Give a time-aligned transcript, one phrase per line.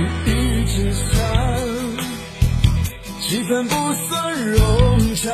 [0.00, 1.02] 雨一直下
[3.20, 5.30] 气氛不算融洽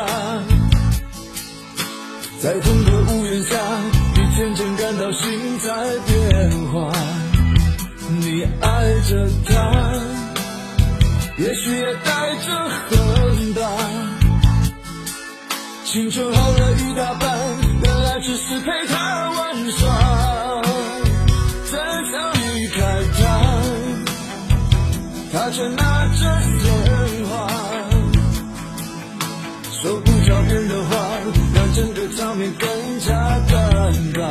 [2.41, 3.57] 在同个屋檐下
[4.15, 5.73] 你渐渐感到心在
[6.07, 6.93] 变化。
[8.09, 9.53] 你爱着他
[11.39, 13.61] 也许也带着恨吧。
[15.85, 17.46] 青春耗了一大半
[31.77, 32.67] 整个场面更
[33.01, 33.13] 加
[33.51, 34.31] 尴尬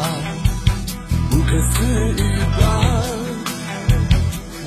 [1.30, 1.86] 不可思
[2.18, 2.24] 议
[2.60, 2.64] 吧？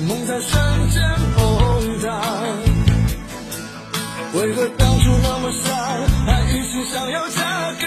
[0.07, 1.03] 梦在瞬间
[1.35, 2.07] 崩塌
[4.33, 5.67] 为何当初那么傻
[6.25, 7.85] 还一心想要嫁给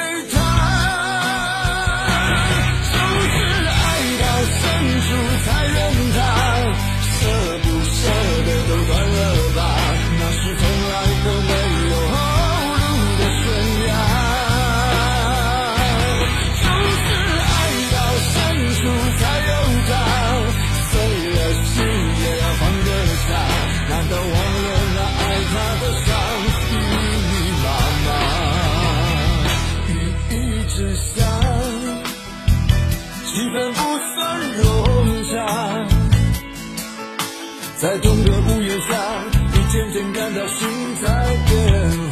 [41.02, 41.08] 在
[41.48, 41.52] 变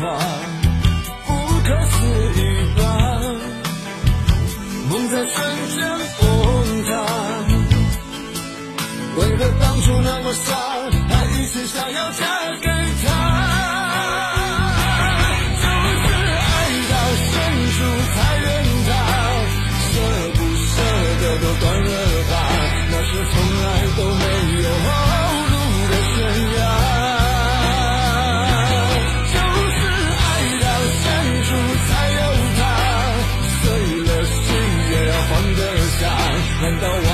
[0.00, 0.02] 化
[1.26, 1.28] 不
[1.64, 1.92] 可思
[2.34, 2.38] 议
[2.76, 2.82] 吧？
[4.90, 5.36] 梦在瞬
[5.76, 5.78] 间
[6.18, 6.22] 崩
[6.86, 6.90] 塌。
[9.16, 10.46] 为了当初那么傻
[11.08, 12.24] 还一心想要嫁
[12.60, 12.66] 给
[13.06, 13.49] 他？
[36.70, 37.09] and the